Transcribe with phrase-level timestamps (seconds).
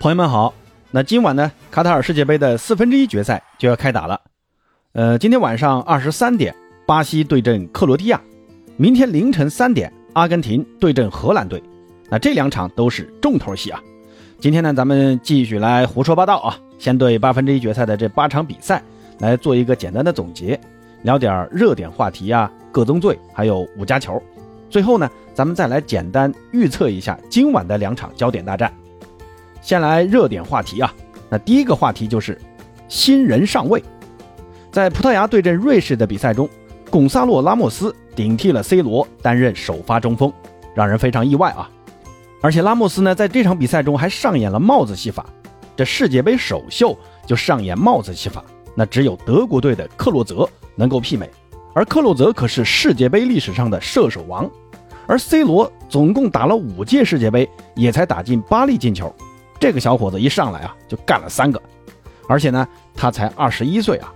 [0.00, 0.54] 朋友们好，
[0.90, 4.18] 那今晚呢，卡塔尔世界杯的四分之一决赛就要开打了。
[4.94, 8.18] 呃，今天晚上二十三点，巴西对阵克罗地亚；
[8.78, 11.62] 明天凌晨三点，阿根廷对阵荷兰队。
[12.08, 13.78] 那这两场都是重头戏啊。
[14.38, 18.82] 今天呢，咱们继续来胡说八道啊，先对八分之一决赛的这八场比赛
[19.18, 20.58] 来做一个简单的总结，
[21.02, 24.18] 聊点热点话题啊，各宗罪，还有五加球。
[24.70, 28.72] 最后呢，咱们再来简单预测一下今晚的两场焦点大战。
[29.60, 30.92] 先来热点话题啊，
[31.28, 32.40] 那第一个话题就是
[32.88, 33.82] 新人上位。
[34.70, 36.48] 在葡萄牙对阵瑞士的比赛中，
[36.90, 40.32] 贡萨洛·拉莫斯顶替了 C 罗担任首发中锋，
[40.74, 41.68] 让人非常意外啊！
[42.40, 45.26] 而且拉莫斯呢，在这场比赛中还上演了帽子戏法。
[45.76, 51.28] 这世界杯首秀就上演帽子戏法，那只有德国队的克洛泽能够媲美。
[51.74, 54.50] 而克洛泽可是世界杯历史上的射手王，
[55.06, 59.14] 而 C 罗总共打了五届世界杯，也才打进八粒进球。
[59.60, 61.60] 这个小伙子一上来啊，就干了三个，
[62.26, 64.12] 而且呢，他才二十一岁啊。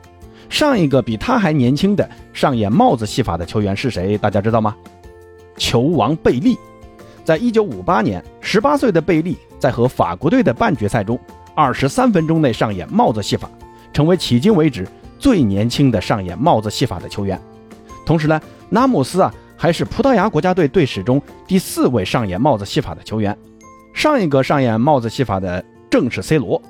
[0.49, 4.17] 上一个比他还年轻的上演帽子戏法的球员是谁？
[4.17, 4.75] 大家知道吗？
[5.59, 6.57] 球王贝利。
[7.25, 11.19] 在一九五八年，十八岁的贝利在和法国队的半决赛中，
[11.55, 13.49] 二十三分钟内上演帽子戏法，
[13.93, 14.87] 成为迄今为止
[15.19, 17.41] 最年轻的上演帽子戏法的球员。
[18.07, 23.37] 同时呢，拉莫斯啊，还是葡萄牙国家队队史中第四位上演帽子戏法的球员。
[23.95, 26.61] 上一个上演帽子戏法的正是 C 罗，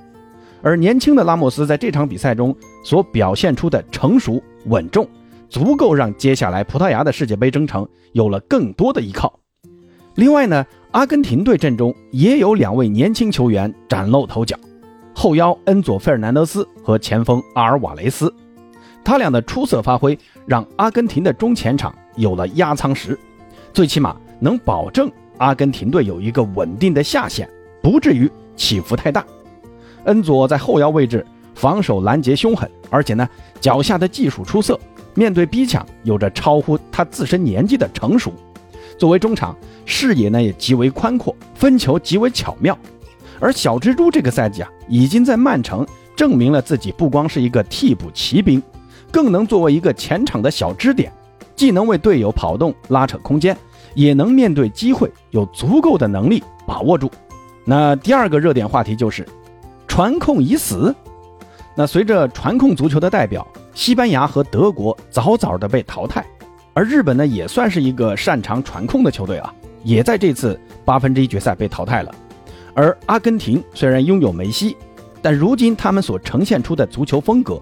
[0.63, 5.09] 而年轻的拉莫斯在这场比赛中所表现出的成熟稳重，
[5.49, 9.41] 足够让接下来葡萄牙的世界杯征程有了更多的依靠。
[10.15, 14.57] 另外呢，阿根廷队阵中也有两位年轻球员崭露头角，
[15.15, 18.33] 后腰恩佐·费尔南德斯和前锋阿尔瓦雷斯，
[19.03, 20.17] 他俩的出色发挥
[20.47, 23.19] 让阿根廷的中前场有了压舱石，
[23.73, 25.11] 最起码能保证。
[25.39, 27.49] 阿根廷队有一个稳定的下限，
[27.83, 29.25] 不至于起伏太大。
[30.05, 33.29] 恩佐在后腰位置防守拦截凶狠，而且呢
[33.61, 34.79] 脚下的技术出色，
[35.15, 38.33] 面对逼抢有着超乎他自身年纪的成熟。
[38.99, 42.79] 作为中场，视野呢也极为宽阔，分球极为巧妙。
[43.41, 48.63] 而小蜘蛛这个赛季啊，已经在曼城证明了自己不光是一个替补骑兵，
[49.11, 51.13] 更能作为一个前场的小支点，
[51.57, 53.57] 既能为队友跑动拉扯空间。
[53.95, 57.11] 也能面对机会，有足够的能力把握住。
[57.65, 59.27] 那第二个热点话题就是
[59.89, 60.95] 传控已死。
[61.77, 66.25] 那随着传控足球的代表西班牙和德国早早的被淘汰，
[66.73, 69.53] 而日本呢也算是一个擅长传控的球队啊，
[69.83, 72.15] 也在这次八分之一决赛被淘汰了。
[72.75, 74.77] 而阿根廷虽然拥有梅西，
[75.23, 77.61] 但如今他们所呈现出的足球风格，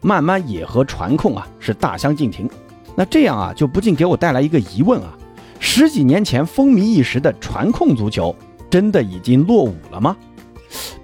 [0.00, 2.48] 慢慢也和传控啊是大相径庭。
[2.94, 5.16] 那这样啊就不禁给我带来一个疑问啊。
[5.58, 8.34] 十几年前风靡一时的传控足球，
[8.70, 10.16] 真的已经落伍了吗？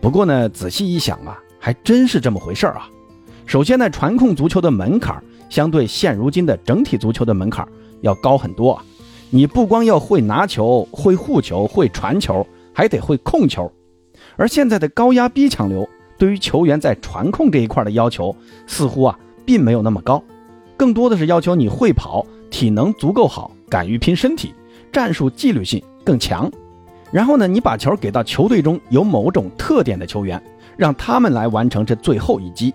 [0.01, 2.89] 不过呢，仔细一想啊，还真是这么回事儿啊。
[3.47, 7.67] 首先呢，传控足球的门槛相对现如今的整体足球的门槛
[8.01, 8.85] 要高很多啊。
[9.31, 13.71] 你不光要会拿球、会护球、会传球，还得会控球。
[14.37, 15.89] 而现在的高压逼抢流，
[16.19, 18.35] 对于球员在传控这一块的要求，
[18.67, 20.23] 似乎啊，并没有那么高，
[20.77, 23.51] 更多的是要求你会跑，体能足够好。
[23.73, 24.55] 敢于拼身体，
[24.93, 26.51] 战术纪律性更强。
[27.11, 30.43] 然后呢，你把球给到球队中有某种特点的球员，
[30.77, 32.75] 让他们来完成这最后一击。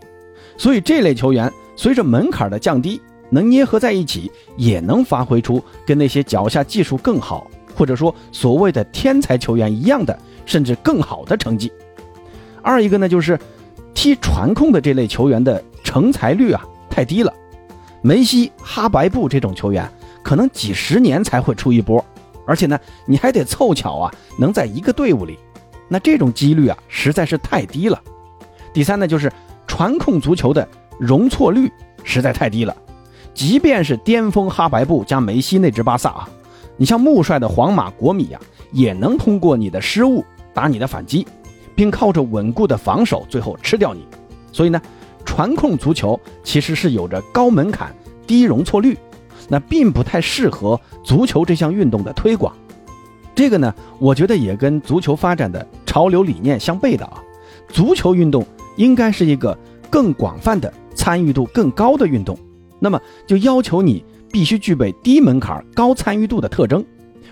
[0.58, 3.00] 所以这类球员随着门槛的降低，
[3.30, 11.72] 能捏合在一起，也能发挥出跟那些脚下技术更好，或者说所谓的天才球员一样的，甚至更好的成绩。
[12.64, 13.38] 二一个呢，就是
[13.94, 17.32] 踢传控的这类球员的成才率啊太低了。
[18.02, 19.88] 梅西、哈白布这种球员。
[20.28, 22.04] 可能几十年才会出一波，
[22.46, 25.40] 而且呢，你还得凑巧啊，能在一个队伍里，
[25.88, 27.98] 那这种几率啊实在是太低了。
[28.74, 29.32] 第三呢，就是
[29.68, 30.68] 传控足球的
[31.00, 31.72] 容错率
[32.04, 32.76] 实在太低了。
[33.34, 36.30] 即便是巅峰哈白布加梅西那支巴萨啊，
[36.76, 38.42] 你像穆帅的皇马、国米啊，
[38.74, 41.26] 也能通过你的失误打你的反击，
[41.74, 44.06] 并靠着稳固的防守最后吃掉你。
[44.52, 44.82] 所以呢，
[45.24, 47.96] 传控足球其实是有着高门槛、
[48.28, 48.98] 低容错率。
[49.48, 52.56] 那并不太适合足球这项运动的推广，
[53.34, 57.24] 这个呢，我觉得也跟足球发展的潮流理念相悖的啊。
[57.70, 58.46] 足球运动。
[58.78, 59.58] 应该是一个
[59.90, 62.38] 更广泛的、参与度更高的运动，
[62.80, 66.86] 那么就要求你必须具备低门槛、高参与度的特征，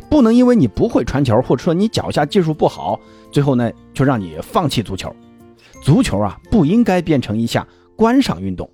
[0.09, 2.99] 不能因为你不会传球，或者说你脚下技术不好，
[3.31, 5.15] 最后呢就让你放弃足球。
[5.83, 8.67] 足球啊，不应该变成一项观赏运动。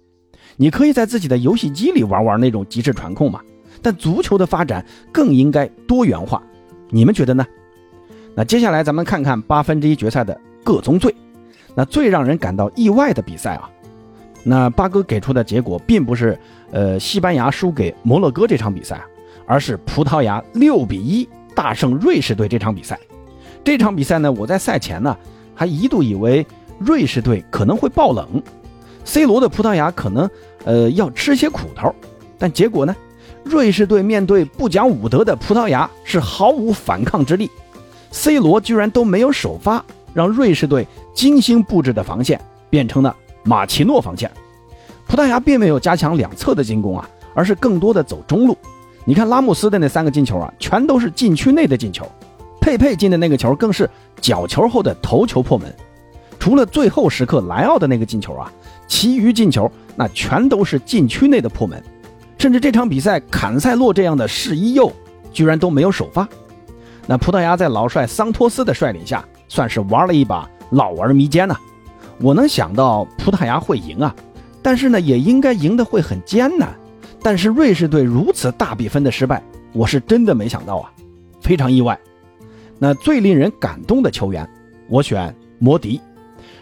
[0.62, 3.42] 你可以在自己的游戏机里玩玩那种极致传控嘛，
[3.81, 6.40] 但足球的发展更应该多元化，
[6.92, 7.44] 你们觉得呢？
[8.36, 11.16] 那接下来咱们看看八分之一决赛的各宗罪。
[11.74, 13.68] 那最让人感到意外的比赛啊，
[14.44, 16.38] 那八哥给出的结果并不是
[16.69, 19.04] 呃西班牙输给摩洛哥这场比赛，
[19.48, 23.00] 而是葡萄牙六比一大胜瑞士队这场比赛。
[23.63, 25.18] 这场比赛呢，我在赛前呢
[25.56, 26.46] 还一度以为
[26.78, 28.40] 瑞士队可能会爆冷
[29.04, 30.30] ，C 罗的葡萄牙可能
[30.63, 31.94] 呃要吃些苦头，
[32.38, 32.96] 但结果呢，
[33.44, 37.50] 瑞士队面对不讲武德的葡萄牙是毫无反抗之力
[38.12, 44.30] ，C 罗居然都没有首发，让瑞士队精心布置的防线变成了马奇诺防线，
[45.08, 48.58] 葡萄牙并没有加强两侧的进攻啊，而是更多的走中路。
[49.04, 52.06] 你看拉莫斯的那三个进球啊，全都是禁区内的进球。
[52.60, 53.90] 佩佩进的那个球更是
[54.22, 55.74] 角球后的头球破门，
[56.40, 58.54] 除了最后时刻莱奥的那个进球啊，
[58.91, 61.81] 其余进球那全都是禁区内的破门，
[62.38, 64.91] 甚至这场比赛坎塞洛这样的世一右
[65.31, 66.27] 居然都没有首发。
[67.07, 71.55] 那葡萄牙在老帅桑托斯的率领下，算是玩了一把老玩迷奸呐。
[72.19, 74.13] 我能想到葡萄牙会赢啊，
[74.61, 76.75] 但是呢，也应该赢得会很艰难。
[77.23, 79.41] 但是瑞士队如此大比分的失败，
[79.71, 80.91] 我是真的没想到啊，
[81.39, 81.97] 非常意外。
[82.77, 84.45] 那最令人感动的球员，
[84.89, 86.01] 我选摩迪。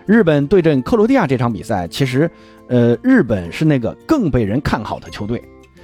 [0.05, 2.29] 日本对阵克罗地亚这场比赛，其实，
[2.67, 5.41] 呃，日本是那个更被人看好的球队。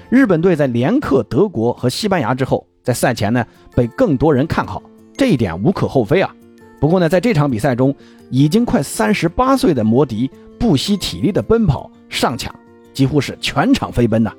[0.10, 3.46] 日本队在连克德国和西班牙之后，在赛前呢
[3.76, 4.82] 被更多人看好，
[5.18, 6.34] 这一点无可厚非啊。
[6.80, 7.96] 不过呢，在这场比赛中，
[8.30, 12.54] 已经快三十八岁的摩迪不惜体力的奔跑上抢，
[12.94, 14.32] 几乎是全场飞奔呐。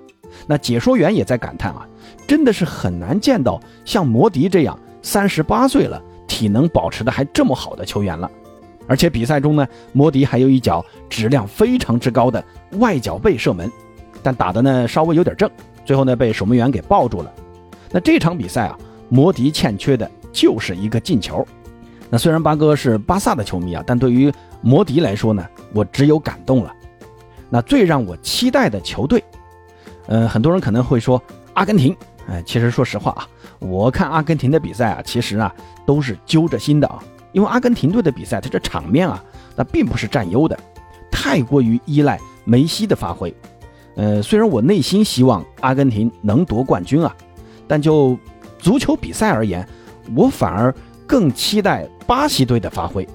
[0.46, 1.86] 那解说员也在感叹啊，
[2.26, 4.78] 真的是很难见到像摩迪这样。
[5.02, 8.28] 三十八岁了，体能保持的还这么好的球员了，
[8.88, 12.42] 而且比赛中呢，摩迪还有一脚质量非常之高的
[12.72, 13.70] 外脚背射门，
[14.22, 15.50] 但打的呢稍微有点正，
[15.84, 17.32] 最后呢被守门员给抱住了。
[17.90, 18.78] 那这场比赛啊，
[19.08, 21.46] 摩迪欠缺的就是一个进球。
[22.08, 26.72] 那虽然八哥是巴萨的球迷啊，但对于摩迪来说呢，我只有感动了。
[27.50, 29.22] 那最让我期待的球队，
[30.06, 31.20] 嗯，很多人可能会说
[31.54, 31.96] 阿根廷。
[32.28, 33.28] 哎，其实说实话啊，
[33.60, 35.54] 我看阿根廷的比赛啊，其实啊
[35.86, 37.00] 都是揪着心的啊，
[37.36, 39.22] 因为阿根廷队的比赛，它这场面啊，
[39.54, 40.58] 那并不是占优的，
[41.10, 43.32] 太过于依赖梅西的发挥。
[43.94, 47.14] 呃，虽然我内心希望阿根廷能夺冠军啊，
[47.68, 48.18] 但就
[48.58, 49.68] 足球比赛而言，
[50.14, 50.74] 我反而
[51.06, 53.06] 更期待巴西队的发挥。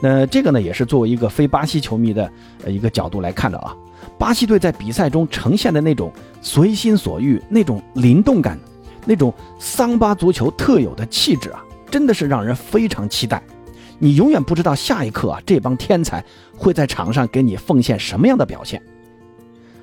[0.00, 2.30] 那这个呢，也是作为一个非巴西球迷的
[2.64, 3.74] 呃一个角度来看的啊。
[4.16, 8.56] 巴西队在比赛中呈现的那种随心所欲、那种灵动感、
[9.04, 13.42] 那种桑巴足球特有的气质啊，真的是让人非常期待。
[13.98, 16.24] 你永远不知道下一刻啊，这帮天才
[16.56, 18.80] 会在场上给你奉献什么样的表现。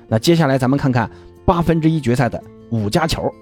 [0.08, 1.10] 那接下来咱们看看
[1.44, 3.32] 八分之一决赛的五加球。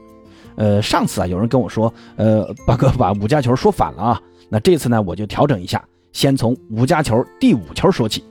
[0.56, 4.20] 呃，上次啊，有人跟我说，呃，八哥把五加球说反了啊。
[4.48, 5.82] 那这次呢，我就调整一下，
[6.12, 8.22] 先从五加球第五球说起。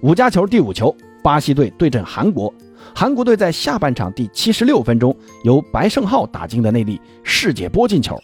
[0.00, 0.94] 五加球第五球。
[1.20, 2.50] 巴西队对阵韩国，
[2.94, 8.16] 韩国队在下半场第七十六分钟由白胜浩打进的那粒世界波进球。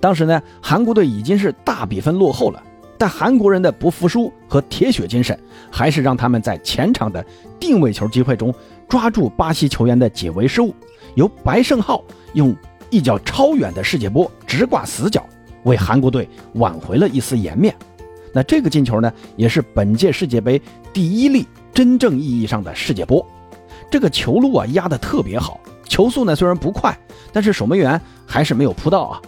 [0.00, 2.62] 当时呢，韩国队已经是大比分落后了，
[2.98, 5.38] 但韩国人的不服输和铁血精神，
[5.70, 7.24] 还是让他们在前场的
[7.60, 8.54] 定位球机会中
[8.88, 10.74] 抓住巴西球员的解围失误，
[11.14, 12.02] 由白胜浩
[12.34, 12.54] 用
[12.90, 15.24] 一脚超远的世界波直挂死角，
[15.64, 17.74] 为韩国队挽回了一丝颜面。
[18.32, 20.60] 那这个进球呢，也是本届世界杯
[20.92, 21.46] 第一粒。
[21.74, 23.22] 真正意义上的世界波，
[23.90, 26.98] 这个球路啊压得特别好，球速呢虽然不快，
[27.34, 29.20] 但是守门员还是没有扑到啊。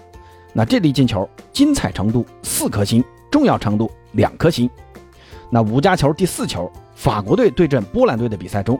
[0.54, 4.68] 那这粒进球精彩程度四颗星，重要程度两颗星。
[5.50, 8.78] 那五加球第四球，法国队对阵波兰队的比赛中，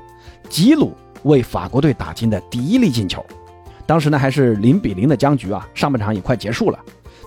[0.49, 3.25] 吉鲁为法国队打进的第一粒进球。
[3.87, 6.79] 当时呢还是零比零的僵局啊，上半场也快结束了。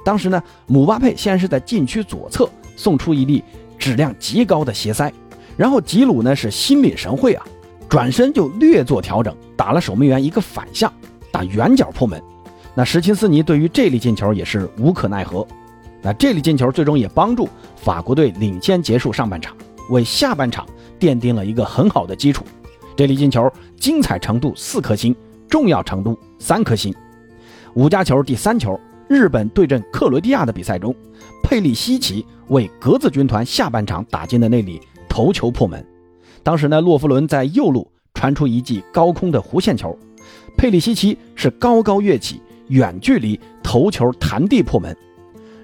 [0.06, 3.44] 当时呢姆巴佩先是在禁区左侧送出一粒
[3.80, 5.12] 质量极高的斜塞。
[5.58, 7.46] 然后吉鲁呢是心领神会啊，
[7.90, 10.92] 转身就略作调整，打了守门员一个反向，
[11.32, 12.22] 打远角破门。
[12.74, 15.46] 那什琴斯尼对于这粒进球也是无可奈何。
[16.02, 19.56] 那这粒进球最终也帮助法国队领先结束上半场，
[19.90, 20.66] 为下半场
[21.00, 22.44] 奠定了一个很好的基础。
[22.96, 25.16] 这粒进球精彩程度四颗星，
[25.48, 26.94] 重要程度三颗星。
[27.76, 30.94] 五加球第三球，日本对阵克罗地亚的比赛中，
[31.44, 34.82] 佩里西奇为格子军团下半场打进的那粒。
[35.08, 35.86] 头球破门，
[36.42, 39.94] 当时呢，洛夫伦在右路传出一记高空的弧线球，
[40.58, 44.96] 佩里西奇是高高跃起，远距离头球弹地破门。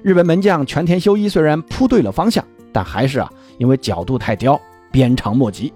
[0.07, 4.57] 日本门将全田修一虽然扑对了方向，但还是啊，因为角度太刁，
[4.89, 5.73] 鞭长莫及。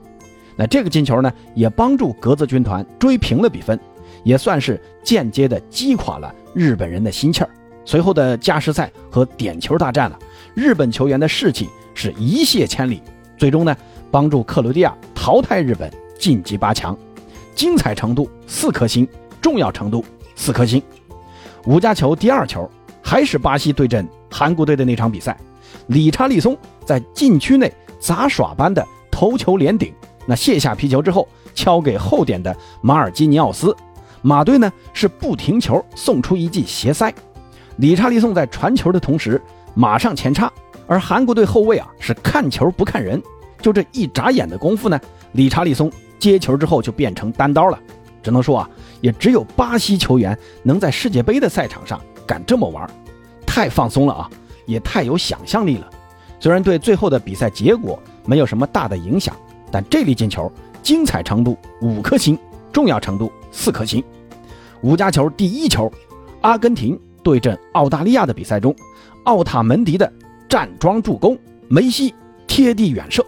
[0.56, 3.78] 那这个进球呢，也帮助格子军团追平了比分，
[4.24, 7.50] 也算是间接的击垮了日本人的心气儿。
[7.84, 10.18] 随后的加时赛和点球大战了。
[10.54, 13.04] 日本球员的士气是一泻千里，
[13.38, 13.76] 最终呢
[14.10, 16.98] 帮助克罗地亚淘汰日本晋级八强，
[17.54, 19.06] 精彩程度四颗星，
[19.42, 20.06] 重要程度
[20.38, 20.82] 四颗星。
[21.66, 22.66] 五加球第二球
[23.04, 25.38] 还是巴西对阵韩国队的那场比赛，
[25.88, 29.94] 理查利松在禁区内杂耍般的头球连顶，
[30.26, 33.76] 那卸下皮球之后敲给后点的马尔基尼奥斯，
[34.22, 37.14] 马队呢是不停球送出一记斜塞，
[37.78, 39.40] 理查利松在传球的同时。
[39.74, 40.52] 马上前插，
[40.86, 43.24] 而韩国队后卫啊是看球不看人，
[43.62, 45.00] 就这一眨眼的功夫呢，
[45.32, 47.80] 理查利松接球之后就变成单刀了。
[48.22, 48.70] 只能说啊，
[49.00, 52.86] 也只有巴西球员能在世界杯的赛场上敢这么玩，
[53.54, 54.30] 太放松了啊，
[54.66, 55.90] 也太有想象力了。
[56.40, 59.36] 虽然对最后的比赛结果没有什么大的影响，
[59.70, 60.50] 但这粒进球
[60.82, 62.40] 精彩程度五颗星，
[62.72, 64.02] 重要程度四颗星。
[64.82, 65.92] 五加球第一球，
[66.40, 68.74] 阿根廷对阵澳大利亚的比赛中。
[69.26, 70.10] 奥塔门迪的
[70.48, 72.16] 站桩助攻，梅西
[72.48, 73.22] 贴地远射。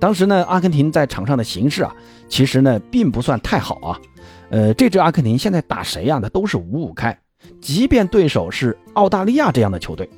[0.00, 1.94] 当时呢，阿根廷在场上的形势啊，
[2.30, 4.00] 其实呢并不算太好啊。
[4.48, 6.18] 呃，这支阿根廷现在打谁呀？
[6.22, 7.16] 那都是五五开。
[7.60, 10.08] 即便对手是澳大利亚这样的球队，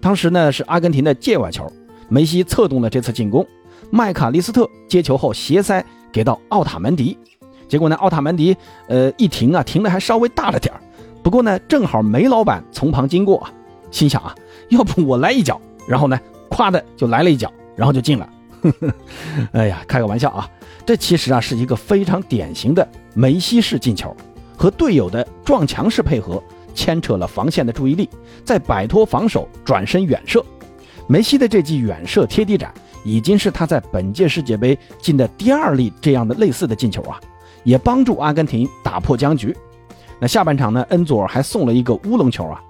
[0.00, 1.70] 当时呢是阿根廷的界外球，
[2.08, 3.46] 梅西策动了这次进攻。
[3.90, 7.18] 麦卡利斯特接球后斜塞给到奥塔门迪，
[7.68, 8.56] 结果呢，奥塔门迪
[8.88, 10.80] 呃一停啊，停的还稍微大了点儿
[11.22, 13.52] 不过呢，正好梅老板从旁经过啊。
[13.90, 14.32] 心想啊，
[14.68, 18.28] 要不我来一脚，然后呢，夸的就来了一脚，然后就进了。
[19.52, 20.48] 哎呀，开个玩笑啊，
[20.86, 24.14] 这其实啊是一个非常典型的梅西式进球，
[24.56, 26.40] 和队友的撞墙式配合，
[26.74, 28.08] 牵扯了防线的注意力，
[28.44, 30.44] 在摆脱防守转身远射。
[31.06, 32.72] 梅西的这记远射贴地斩，
[33.04, 37.20] 已经是他在本届世界杯进的第二粒这样的类似的进球啊，
[37.64, 39.56] 也帮助阿根廷打破僵局。
[40.20, 42.62] 那下半场呢，恩佐尔还送了一个乌龙球啊。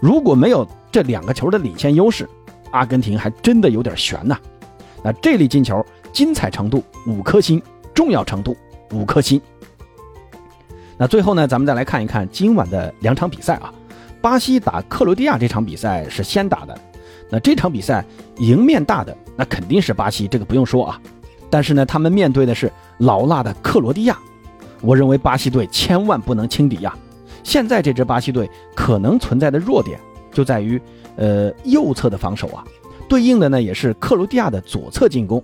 [0.00, 2.28] 如果没有这两个球的领先优势，
[2.70, 4.38] 阿根廷还真的有点悬呐。
[5.02, 7.62] 那这粒进球精彩程度五颗星，
[7.94, 8.56] 重要程度
[8.92, 9.40] 五颗星。
[10.98, 13.72] 那最后呢，咱们再来看一看今晚的两场比赛啊。
[14.20, 16.76] 巴西打克罗地亚这场比赛是先打的，
[17.30, 18.04] 那这场比赛
[18.38, 21.00] 赢面大的那肯定是巴西，这个不用说啊。
[21.48, 24.18] 但是呢，他们面对的是老辣的克罗地亚，
[24.80, 26.92] 我认为巴西队千万不能轻敌呀。
[27.44, 30.00] 现在这支巴西队可能存在的弱点
[30.32, 30.80] 就在于，
[31.14, 32.64] 呃，右侧的防守啊，
[33.08, 35.40] 对应的呢也是克罗地亚的左侧进攻。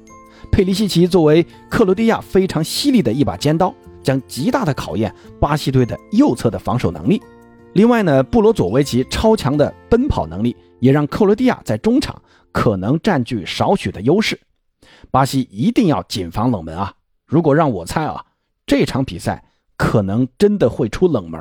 [0.50, 7.22] 佩里西奇作为克罗地亚非常犀利的一把尖刀，将极大的考验巴西队的右侧的防守能力。
[7.74, 12.20] 另外呢，布罗佐维奇超强的奔跑能力也让克罗地亚在中场
[12.52, 14.38] 可能占据少许的优势。
[15.10, 16.92] 巴西一定要谨防冷门啊！
[17.24, 18.24] 如果让我猜啊，
[18.66, 19.42] 这场比赛
[19.76, 21.40] 可能真的会出冷门。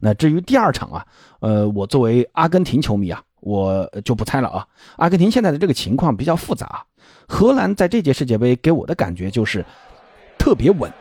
[0.00, 1.06] 那至于第二场啊，
[1.40, 4.66] 呃，我作为阿根廷球迷啊，我就不猜了啊。
[4.96, 6.84] 阿根廷现在的这个情况比较复杂，
[7.28, 9.64] 荷兰在这届世界杯给我的感觉就是
[10.36, 10.92] 特别稳。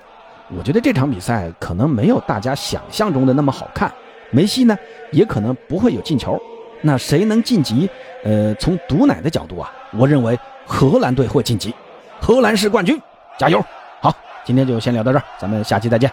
[0.55, 3.91] 我觉得这场比赛可能没有大家想象中的那么好看，
[4.31, 4.77] 梅西呢
[5.11, 6.39] 也可能不会有进球。
[6.81, 7.89] 那谁能晋级？
[8.23, 11.73] 呃，从毒奶的角度啊，我认为荷兰队会晋级，
[12.19, 12.99] 荷兰是冠军，
[13.37, 13.63] 加油！
[13.99, 14.13] 好，
[14.45, 16.11] 今天就先聊到这儿，咱们下期再见。